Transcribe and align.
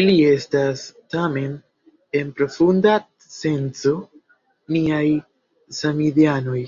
Ili 0.00 0.12
estas, 0.32 0.82
tamen, 1.14 1.56
en 2.20 2.30
profunda 2.40 2.92
senco 3.38 3.96
niaj 4.76 5.02
samideanoj. 5.80 6.62